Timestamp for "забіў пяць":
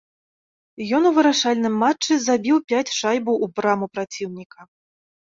2.27-2.95